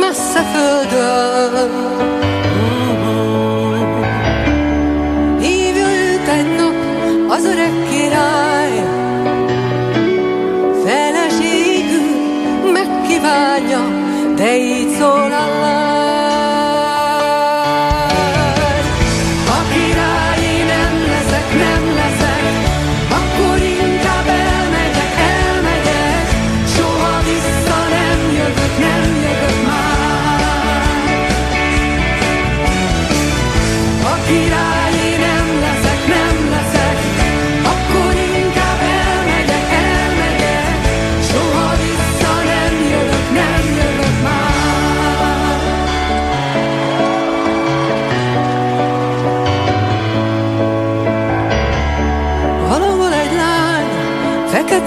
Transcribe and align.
mesafeden 0.00 1.72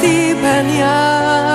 την 0.02 0.42
πανιά. 0.42 1.55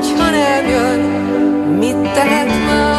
Hogyha 0.00 0.30
nem 0.30 0.68
jön, 0.68 1.00
mit 1.78 2.12
tehet 2.12 2.48
más? 2.66 2.89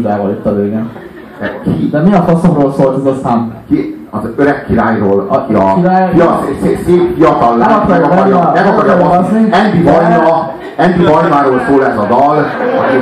Konzsudával 0.00 0.30
itt 0.30 0.46
a 0.46 0.54
végén. 0.54 0.90
De 1.90 2.00
mi 2.00 2.14
a 2.14 2.22
faszomról 2.22 2.72
szólt 2.72 2.98
ez 2.98 3.12
a 3.12 3.14
szám? 3.22 3.54
ki? 3.68 3.98
Az 4.10 4.20
öreg 4.36 4.64
királyról, 4.66 5.26
aki 5.28 5.54
a, 5.54 5.74
király- 5.74 6.12
fia, 6.12 6.40
szép, 6.62 7.14
fiatal 7.16 7.56
lány, 7.58 7.88
meg 7.88 8.02
akarja 8.02 8.50
meg 8.54 8.66
akarja 8.66 8.96
baszni. 8.96 9.48
Andy 9.52 9.82
Vajna, 9.82 10.52
Andy 10.78 11.04
Vajnáról 11.04 11.60
szól 11.68 11.86
ez 11.86 11.96
a 11.96 12.06
dal, 12.08 12.36
aki 12.80 12.96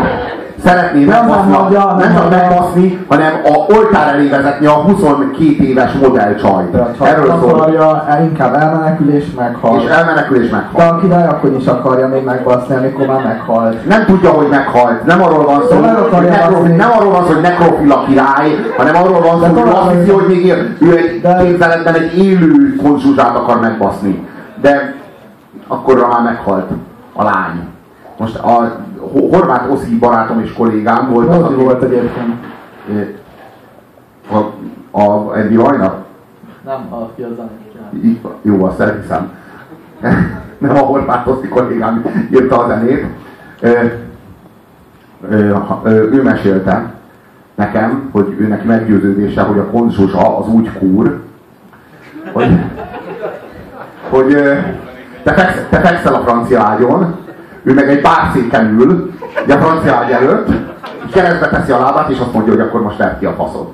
szeretné 0.64 1.04
De 1.04 1.14
az 1.14 1.20
megbaszni, 1.26 1.50
nem 1.50 1.60
adja, 1.60 1.84
nem 1.84 1.96
nem 1.98 2.14
csak 2.14 2.30
megbaszni, 2.30 3.04
hanem 3.08 3.32
a 3.44 3.72
oltár 3.74 4.14
elé 4.14 4.28
vezetni 4.28 4.66
a 4.66 4.72
22 4.72 5.44
éves 5.64 5.92
modellcsajt. 5.92 6.74
Erről 7.00 7.38
szól. 7.40 7.50
akarja, 7.50 8.06
inkább 8.22 8.54
elmenekül 8.54 9.10
és 9.14 9.24
meghal. 9.36 9.80
És 9.80 9.88
elmenekül 9.90 10.42
és 10.42 10.50
De 10.50 10.56
meghal. 10.56 10.94
a 10.96 11.00
király 11.00 11.26
akkor 11.26 11.52
is 11.60 11.66
akarja 11.66 12.08
még 12.08 12.24
megbaszni, 12.24 12.74
amikor 12.74 13.06
már 13.06 13.22
meghalt. 13.22 13.86
Nem 13.86 14.04
tudja, 14.04 14.30
hogy 14.30 14.48
meghalt. 14.48 15.04
Nem 15.06 15.22
arról 15.22 15.44
van 15.44 15.62
szó, 15.70 15.78
meg 15.78 15.94
hogy 15.96 16.28
baszni. 16.28 16.74
nem 16.76 16.90
arról 16.98 17.10
van 17.10 17.24
szó, 17.26 17.32
hogy 17.32 17.42
nekrofila 17.42 18.04
király, 18.06 18.50
hanem 18.76 18.96
arról 18.96 19.20
van 19.20 19.40
szó, 19.40 19.60
hogy 19.60 19.70
azt 19.70 19.90
hiszi, 19.94 20.10
hogy 20.10 20.26
még 20.28 20.44
él. 20.46 20.56
ő 20.80 20.96
egy 20.96 21.20
De- 21.20 21.36
képzeletben 21.44 21.94
egy 21.94 22.18
élő 22.24 22.76
konzsuzsát 22.82 23.36
akar 23.36 23.60
megbaszni. 23.60 24.26
De 24.60 24.94
akkorra 25.68 26.08
már 26.08 26.22
meghalt 26.22 26.70
a 27.14 27.22
lány. 27.22 27.68
Most 28.18 28.36
a 28.36 28.78
Ho- 29.12 29.34
horvát 29.34 29.70
Oszi 29.70 29.98
barátom 29.98 30.40
és 30.40 30.52
kollégám 30.52 31.10
volt 31.10 31.28
az, 31.28 31.42
aki- 31.42 31.54
volt 31.54 31.82
egyébként. 31.82 32.34
a, 34.32 34.36
a 35.00 35.36
Eddie 35.38 35.58
Vajna? 35.58 36.04
Nem. 36.64 36.88
Így 38.04 38.22
van. 38.22 38.32
Jó, 38.42 38.64
azt 38.64 38.80
elhiszem. 38.80 39.30
Nem 40.58 40.76
a 40.76 40.78
horvát 40.78 41.26
Oszi 41.26 41.48
kollégám 41.48 42.04
írta 42.32 42.58
a 42.58 42.66
zenét. 42.68 43.06
Ö, 43.60 43.70
ö, 45.28 45.52
ha- 45.52 45.80
ö, 45.84 45.90
ő 45.90 46.22
mesélte 46.22 46.92
nekem, 47.54 48.08
hogy 48.12 48.36
ő 48.38 48.46
neki 48.46 48.66
meggyőződése, 48.66 49.42
hogy 49.42 49.58
a 49.58 49.66
konzsuzsa 49.70 50.38
az 50.38 50.48
úgy 50.48 50.72
kúr, 50.72 51.20
hogy, 52.32 52.58
hogy 54.10 54.26
te, 55.22 55.32
feksz, 55.32 55.66
te 55.70 55.80
fekszel 55.80 56.14
a 56.14 56.20
francia 56.20 56.62
ágyon, 56.62 57.16
ő 57.68 57.74
meg 57.74 57.88
egy 57.90 58.00
bárszéken 58.00 58.76
ül, 58.80 59.10
ugye 59.44 59.54
a 59.54 59.58
francia 59.58 59.94
ágy 59.94 60.10
előtt, 60.10 60.48
keresztbe 61.12 61.48
teszi 61.48 61.72
a 61.72 61.78
lábát, 61.78 62.08
és 62.08 62.18
azt 62.18 62.32
mondja, 62.32 62.52
hogy 62.52 62.62
akkor 62.62 62.82
most 62.82 62.96
verd 62.96 63.24
a 63.24 63.32
faszod. 63.36 63.66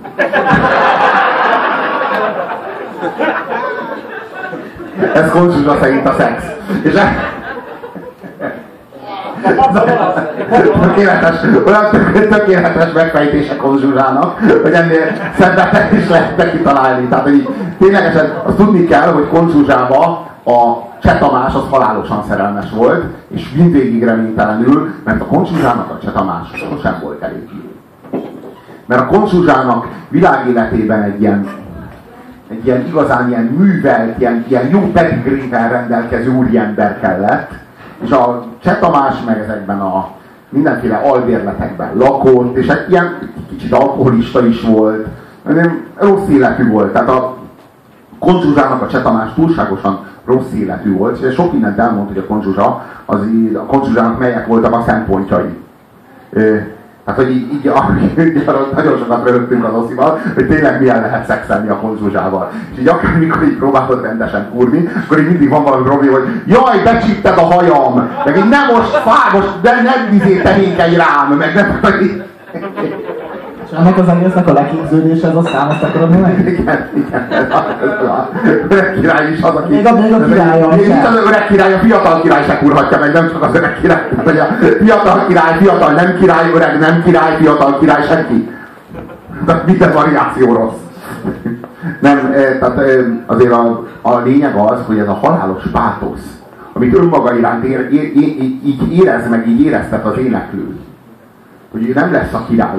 Ez 5.14 5.30
konzsuzsa 5.30 5.76
szerint 5.80 6.08
a 6.08 6.14
szex. 6.18 6.42
És 6.82 6.94
e- 6.94 7.32
tökéletes, 10.80 11.34
olyan 11.66 11.90
tök- 11.90 12.28
tökéletes 12.28 12.92
megfejtése 12.92 13.56
konzsuzsának, 13.56 14.38
hogy 14.62 14.72
ennél 14.72 15.06
szebbet 15.38 15.92
is 15.92 16.08
lehet 16.08 16.50
kitalálni. 16.50 17.06
Tehát, 17.06 17.24
hogy 17.24 17.48
ténylegesen 17.78 18.32
azt 18.44 18.56
tudni 18.56 18.86
kell, 18.86 19.12
hogy 19.12 19.28
konzsuzsába 19.28 20.26
a 20.44 20.88
Cseh 21.02 21.18
Tamás 21.18 21.54
az 21.54 21.68
halálosan 21.70 22.24
szerelmes 22.28 22.70
volt, 22.70 23.04
és 23.28 23.52
mindvégig 23.56 24.04
reménytelenül, 24.04 24.94
mert 25.04 25.20
a 25.20 25.26
konzsuzsának 25.26 25.90
a 25.90 25.98
Cseh 26.02 26.12
Tamás 26.12 26.48
sosem 26.54 26.98
volt 27.02 27.22
elég 27.22 27.48
jó. 27.52 28.20
Mert 28.86 29.00
a 29.00 29.06
konzsuzsának 29.06 29.88
világéletében 30.08 31.02
egy 31.02 31.20
ilyen 31.20 31.48
egy 32.48 32.66
ilyen 32.66 32.86
igazán 32.86 33.28
ilyen 33.28 33.44
művelt, 33.44 34.18
ilyen, 34.18 34.44
ilyen 34.48 34.68
jó 34.68 34.80
pedigrével 34.80 35.68
rendelkező 35.68 36.30
úriember 36.30 37.00
kellett, 37.00 37.50
és 38.04 38.10
a 38.10 38.46
Cseh 38.62 38.78
Tamás 38.80 39.14
meg 39.26 39.38
ezekben 39.38 39.80
a 39.80 40.10
mindenféle 40.48 40.96
albérletekben 40.96 41.90
lakott, 41.96 42.56
és 42.56 42.66
egy 42.66 42.90
ilyen 42.90 43.18
kicsit 43.48 43.72
alkoholista 43.72 44.46
is 44.46 44.60
volt, 44.60 45.06
nem, 45.42 45.86
rossz 45.96 46.28
életű 46.28 46.70
volt. 46.70 46.92
Tehát 46.92 47.08
a 47.08 47.36
Konzsuzsának 48.24 48.82
a 48.82 48.86
Cseh 48.86 49.02
Tamás 49.02 49.34
túlságosan 49.34 49.98
rossz 50.24 50.52
életű 50.54 50.96
volt, 50.96 51.18
és 51.20 51.34
sok 51.34 51.52
mindent 51.52 51.78
elmond, 51.78 52.08
hogy 52.08 52.18
a 52.18 52.26
Konzsuzsa, 52.26 52.82
az 53.04 53.20
a 53.54 53.66
Konzsuzsának 53.66 54.18
melyek 54.18 54.46
voltak 54.46 54.74
a 54.74 54.82
szempontjai. 54.86 55.58
Ö, 56.30 56.56
Hát, 57.06 57.16
hogy 57.16 57.30
így, 57.30 57.52
így, 57.52 57.66
arra 57.66 58.68
nagyon 58.74 58.98
sokat 58.98 59.28
rögtünk 59.28 59.64
az 59.64 59.74
oszival, 59.74 60.20
hogy 60.34 60.46
tényleg 60.46 60.80
milyen 60.80 61.00
lehet 61.00 61.26
szexelni 61.26 61.68
a 61.68 61.76
konzsuzsával. 61.76 62.50
És 62.72 62.78
így 62.78 62.88
akármikor 62.88 63.42
így 63.42 63.56
próbálod 63.56 64.02
rendesen 64.02 64.50
kurni, 64.54 64.88
akkor 65.04 65.18
így 65.18 65.28
mindig 65.28 65.48
van 65.48 65.62
valami 65.62 65.84
probléma, 65.84 66.12
hogy 66.12 66.42
jaj, 66.46 66.82
becsípted 66.84 67.38
a 67.38 67.40
hajam, 67.40 68.10
meg 68.24 68.36
így 68.36 68.48
nem 68.48 68.66
most 68.74 68.90
fáj, 68.90 69.40
most 69.40 69.60
de 69.60 69.70
nem 69.82 70.14
izé 70.14 70.40
tehénkeny 70.42 70.96
rám, 70.96 71.36
meg 71.38 71.54
nem 71.54 71.80
És 73.64 73.70
ennek 73.78 73.98
az 73.98 74.08
egésznek 74.08 74.48
a 74.48 74.52
leképződése, 74.52 75.28
az 75.28 75.36
aztán 75.36 75.68
azt 75.68 75.82
akarod 75.82 76.10
mi 76.10 76.16
meg? 76.16 76.38
igen, 76.58 76.88
igen, 76.94 77.50
a, 77.50 77.56
a 78.06 78.28
öreg 78.68 78.94
király 79.00 79.32
is 79.32 79.42
az, 79.42 79.54
aki... 79.54 79.74
Még 79.74 79.86
a- 79.86 80.00
még 80.00 80.12
a 80.12 80.24
királya 80.24 80.68
Még 80.68 80.84
sem. 80.86 80.96
itt 80.98 81.06
az 81.06 81.14
öreg 81.26 81.46
király, 81.46 81.74
a 81.74 81.78
fiatal 81.78 82.20
király 82.20 82.44
se 82.44 82.58
kurhatja 82.58 82.98
meg, 82.98 83.12
nem 83.12 83.28
csak 83.32 83.42
az 83.42 83.54
öreg 83.54 83.78
király. 83.80 84.08
Tehát, 84.08 84.24
hogy 84.24 84.38
a 84.38 84.46
fiatal 84.84 85.26
király, 85.26 85.56
fiatal 85.58 85.92
nem 85.92 86.16
király, 86.18 86.50
öreg 86.54 86.78
nem 86.78 87.02
király, 87.04 87.36
fiatal 87.36 87.78
király, 87.78 88.06
senki. 88.06 88.48
Tehát 89.46 89.66
minden 89.66 89.92
variáció 89.92 90.52
rossz. 90.52 90.78
Nem, 92.00 92.18
eh, 92.34 92.56
tehát 92.60 92.78
eh, 92.78 93.04
azért 93.26 93.52
a, 93.52 93.82
a 94.02 94.18
lényeg 94.24 94.54
az, 94.54 94.78
hogy 94.86 94.98
ez 94.98 95.08
a 95.08 95.18
halálos 95.22 95.62
pátosz, 95.72 96.38
amit 96.72 96.94
önmaga 96.96 97.36
iránt 97.38 97.64
ér, 97.64 97.88
ér, 97.92 98.02
ér, 98.02 98.16
így- 98.42 98.66
így 98.66 98.98
érez 98.98 99.28
meg, 99.30 99.48
így 99.48 99.60
éreztet 99.60 100.04
az 100.06 100.18
éneklő, 100.18 100.76
hogy 101.72 101.88
ő 101.88 101.92
nem 101.94 102.12
lesz 102.12 102.32
a 102.32 102.44
király. 102.48 102.78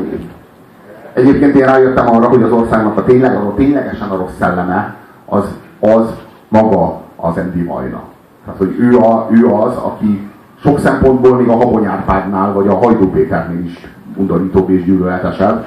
Egyébként 1.15 1.56
én 1.56 1.65
rájöttem 1.65 2.09
arra, 2.09 2.27
hogy 2.27 2.44
az 2.44 2.51
országnak 2.51 2.97
a 2.97 3.03
tényleg, 3.03 3.35
a 3.35 3.53
ténylegesen 3.53 4.09
a 4.09 4.17
rossz 4.17 4.38
szelleme, 4.39 4.95
az, 5.25 5.44
az 5.79 6.09
maga 6.47 7.01
az 7.15 7.38
Andy 7.38 7.63
Vajna. 7.63 8.03
Tehát, 8.45 8.59
hogy 8.59 8.75
ő, 8.79 8.97
a, 8.97 9.27
ő 9.31 9.45
az, 9.45 9.75
aki 9.75 10.29
sok 10.63 10.79
szempontból 10.79 11.35
még 11.35 11.47
a 11.47 11.56
Habony 11.56 11.85
Árpádnál, 11.85 12.53
vagy 12.53 12.67
a 12.67 12.75
Hajdú 12.75 13.09
Péternél 13.09 13.65
is 13.65 13.88
undorítóbb 14.15 14.69
és 14.69 14.83
gyűlöletesebb. 14.83 15.65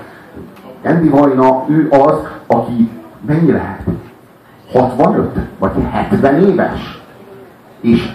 Andy 0.85 1.09
Vajna, 1.09 1.65
ő 1.69 1.89
az, 1.91 2.19
aki 2.47 2.91
mennyi 3.27 3.53
lehet? 3.53 3.83
65 4.73 5.39
vagy 5.59 5.73
70 5.91 6.35
éves? 6.35 7.03
És 7.81 8.13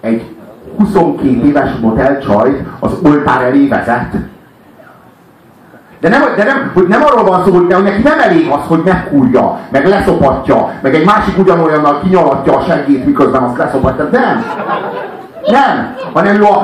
egy 0.00 0.36
22 0.78 1.28
éves 1.28 1.76
modellcsajt 1.80 2.62
az 2.78 2.92
oltár 3.04 3.42
elé 3.42 3.68
vezet. 3.68 4.16
De 6.00 6.08
nem, 6.08 6.22
de 6.36 6.44
nem, 6.44 6.70
hogy 6.74 6.86
nem 6.86 7.02
arról 7.02 7.24
van 7.24 7.44
szó, 7.44 7.52
hogy, 7.52 7.66
neki 7.66 8.02
nem 8.02 8.18
elég 8.18 8.48
az, 8.48 8.60
hogy 8.66 8.80
megkúrja, 8.84 9.58
meg 9.70 9.86
leszopatja, 9.86 10.72
meg 10.80 10.94
egy 10.94 11.04
másik 11.04 11.38
ugyanolyannal 11.38 12.00
kinyalatja 12.00 12.56
a 12.56 12.64
segét, 12.68 13.04
miközben 13.04 13.42
azt 13.42 13.56
leszopatja. 13.56 14.08
Nem! 14.12 14.44
Nem! 15.46 15.94
Hanem 16.12 16.36
ő 16.36 16.42
a, 16.42 16.56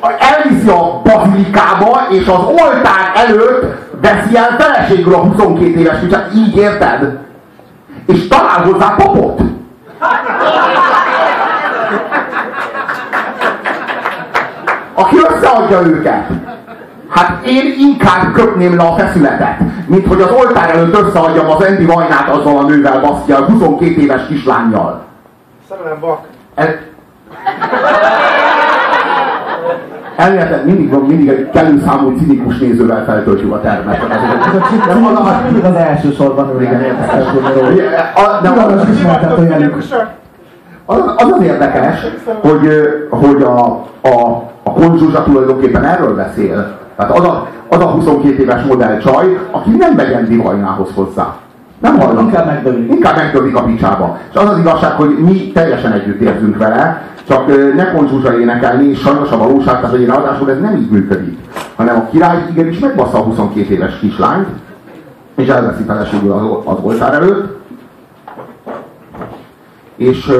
a, 0.00 0.12
elviszi 0.18 0.68
a 0.68 1.00
bazilikába, 1.04 2.06
és 2.10 2.26
az 2.26 2.44
oltár 2.44 3.12
előtt 3.14 3.64
veszi 4.00 4.36
el 4.36 4.56
feleségül 4.58 5.14
a 5.14 5.18
22 5.18 5.64
éves 5.64 5.98
ficsát, 5.98 6.30
így 6.34 6.56
érted? 6.56 7.18
És 8.06 8.28
talál 8.28 8.64
hozzá 8.64 8.94
popot. 8.96 9.40
Aki 14.94 15.16
összeadja 15.28 15.80
őket. 15.80 16.26
Hát 17.14 17.46
én 17.46 17.74
inkább 17.78 18.32
köpném 18.32 18.76
le 18.76 18.82
a 18.82 18.92
feszületet, 18.96 19.58
mint 19.86 20.06
hogy 20.06 20.20
az 20.20 20.30
oltár 20.30 20.70
előtt 20.76 21.00
összeadjam 21.00 21.50
az 21.50 21.64
Andy 21.64 21.84
Vajnát 21.84 22.28
azzal 22.28 22.58
a 22.58 22.62
nővel, 22.66 23.00
baszkja, 23.00 23.36
a 23.36 23.44
22 23.44 24.00
éves 24.00 24.26
kislányjal. 24.28 25.02
Szemem 25.68 26.00
vak. 26.00 26.18
El... 26.54 26.68
Elméletben 30.16 30.60
mindig 30.64 30.90
van, 30.90 31.00
mindig 31.00 31.28
egy 31.28 31.50
kellő 31.50 31.82
számú 31.86 32.16
cinikus 32.18 32.58
nézővel 32.58 33.04
feltöltjük 33.04 33.52
a 33.52 33.60
termet. 33.60 33.94
Ez 34.10 34.54
a 34.54 34.66
csip, 34.70 34.86
nem 34.86 35.04
az 35.04 35.28
mindig 35.44 35.64
az 35.64 35.74
első 35.74 36.12
sorban 36.12 36.50
ül, 36.54 36.62
igen, 36.62 36.82
a- 38.14 38.40
de 38.42 38.50
Tilalmas 38.50 38.82
az, 38.82 38.88
ismertetőjelük. 38.88 39.76
az, 40.86 40.98
az 41.16 41.30
az 41.32 41.42
érdekes, 41.42 42.00
hogy, 42.40 42.68
hogy 43.10 43.42
a, 43.42 43.66
a, 44.02 44.42
a 44.62 44.72
konzsuzsa 44.72 45.22
tulajdonképpen 45.22 45.84
erről 45.84 46.14
beszél. 46.14 46.82
Tehát 46.96 47.18
az 47.18 47.24
a, 47.24 47.48
az 47.68 47.80
a 47.80 47.86
22 47.86 48.42
éves 48.42 48.62
modell 48.62 48.98
csaj, 48.98 49.38
aki 49.50 49.70
nem 49.70 49.94
megy 49.94 50.12
Andy 50.12 50.36
Vajnához 50.36 50.88
hozzá. 50.94 51.34
Nem 51.78 51.98
hallnak. 51.98 52.22
Inkább 52.22 52.46
megdölik. 52.46 52.90
Inkább 52.90 53.16
megdölik 53.16 53.56
a 53.56 53.62
picsába. 53.62 54.18
És 54.30 54.36
az 54.36 54.48
az 54.48 54.58
igazság, 54.58 54.92
hogy 54.92 55.18
mi 55.18 55.52
teljesen 55.54 55.92
együtt 55.92 56.20
érzünk 56.20 56.58
vele, 56.58 57.02
csak 57.28 57.46
ne 57.74 57.92
konzsuzsa 57.92 58.38
énekelni, 58.38 58.84
és 58.84 59.00
sajnos 59.00 59.30
a 59.30 59.38
valóság, 59.38 59.74
tehát 59.74 59.90
hogy 59.90 60.06
ráadásul 60.06 60.50
ez 60.50 60.60
nem 60.60 60.76
így 60.76 60.90
működik. 60.90 61.38
Hanem 61.76 61.96
a 61.96 62.08
király 62.10 62.46
igenis 62.50 62.78
megbassza 62.78 63.18
a 63.18 63.22
22 63.22 63.74
éves 63.74 63.98
kislányt, 63.98 64.48
és 65.36 65.48
elveszi 65.48 65.82
feleségül 65.82 66.32
az, 66.32 66.74
az 66.74 66.78
oltár 66.82 67.14
előtt, 67.14 67.62
és, 69.96 70.32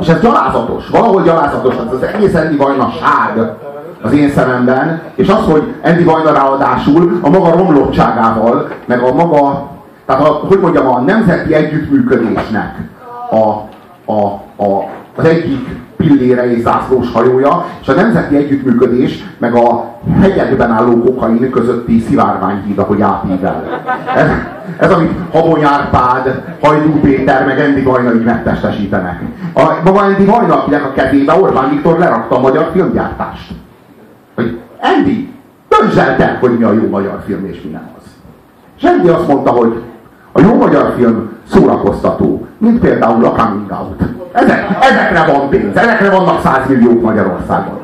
és 0.00 0.08
ez 0.08 0.20
gyalázatos, 0.20 0.88
valahol 0.88 1.22
gyalázatos, 1.22 1.76
hát 1.76 1.92
az 1.92 2.02
egész 2.02 2.34
Endi 2.34 2.56
Vajnaság 2.56 3.38
az 4.04 4.12
én 4.12 4.30
szememben, 4.30 5.02
és 5.14 5.28
az, 5.28 5.44
hogy 5.50 5.62
Endi 5.80 6.04
Vajna 6.04 6.32
ráadásul 6.32 7.18
a 7.22 7.28
maga 7.28 7.56
romlottságával, 7.56 8.68
meg 8.86 9.00
a 9.00 9.14
maga, 9.14 9.70
tehát 10.06 10.22
a, 10.22 10.28
hogy 10.48 10.58
mondjam, 10.60 10.86
a 10.86 11.00
nemzeti 11.00 11.54
együttműködésnek 11.54 12.76
a, 13.30 13.36
a, 14.12 14.24
a, 14.56 14.88
az 15.16 15.24
egyik 15.24 15.68
pillére 15.96 16.52
és 16.52 16.62
zászlós 16.62 17.12
hajója, 17.12 17.64
és 17.80 17.88
a 17.88 17.92
nemzeti 17.92 18.36
együttműködés, 18.36 19.24
meg 19.38 19.54
a 19.54 19.84
hegyekben 20.20 20.70
álló 20.70 21.02
kokain 21.02 21.50
közötti 21.50 22.00
szivárványhíd, 22.08 22.78
ahogy 22.78 23.00
átível. 23.00 23.82
Ez, 24.16 24.26
ez, 24.78 24.92
amit 24.92 25.12
Habony 25.32 25.64
Árpád, 25.64 26.42
Hajdú 26.62 27.00
Péter, 27.00 27.46
meg 27.46 27.60
Endi 27.60 27.82
Vajna 27.82 28.14
így 28.14 28.24
megtestesítenek. 28.24 29.20
A, 29.54 29.62
maga 29.84 30.04
Endi 30.04 30.24
Vajna, 30.24 30.54
akinek 30.54 30.84
a 30.84 30.92
kezébe 30.92 31.34
Orbán 31.34 31.70
Viktor 31.70 31.98
lerakta 31.98 32.36
a 32.36 32.40
magyar 32.40 32.70
filmgyártást. 32.72 33.52
Hogy 34.84 34.92
Endi, 34.92 35.32
döntsd 35.68 35.98
el 35.98 36.16
te, 36.16 36.38
hogy 36.40 36.58
mi 36.58 36.64
a 36.64 36.72
jó 36.72 36.88
magyar 36.88 37.22
film 37.26 37.44
és 37.44 37.62
mi 37.64 37.70
nem 37.70 37.88
az. 37.98 38.02
És 38.76 38.82
Endi 38.82 39.08
azt 39.08 39.28
mondta, 39.28 39.50
hogy 39.50 39.82
a 40.32 40.40
jó 40.40 40.54
magyar 40.54 40.94
film 40.96 41.32
szórakoztató, 41.50 42.46
mint 42.58 42.80
például 42.80 43.24
a 43.24 43.30
Coming 43.30 43.70
Out. 43.70 44.02
Ezek, 44.32 44.68
ezekre 44.80 45.32
van 45.32 45.48
pénz, 45.48 45.76
ezekre 45.76 46.10
vannak 46.10 46.40
100 46.42 46.68
milliók 46.68 47.02
Magyarországon. 47.02 47.78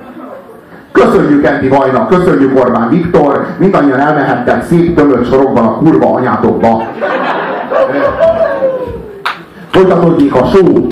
Köszönjük 0.93 1.45
Endi 1.45 1.69
Vajna, 1.69 2.07
köszönjük 2.07 2.59
Orbán 2.59 2.89
Viktor, 2.89 3.47
mindannyian 3.59 3.99
elmehettek 3.99 4.65
szép 4.65 4.97
tömött 4.97 5.27
sorokban 5.27 5.67
a 5.67 5.77
kurva 5.77 6.15
anyátokba. 6.15 6.83
Folytatódjék 9.71 10.35
a 10.35 10.47
show. 10.47 10.87